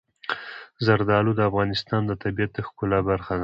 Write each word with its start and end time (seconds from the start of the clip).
زردالو 0.85 1.31
د 1.35 1.41
افغانستان 1.49 2.01
د 2.07 2.11
طبیعت 2.23 2.51
د 2.53 2.59
ښکلا 2.67 2.99
برخه 3.09 3.31
ده. 3.35 3.39